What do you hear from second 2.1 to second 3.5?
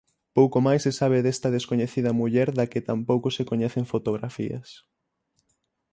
muller da que tampouco se